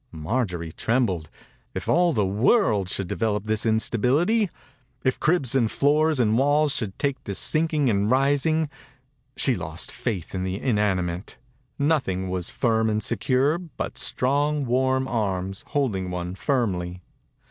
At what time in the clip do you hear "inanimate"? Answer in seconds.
10.59-11.37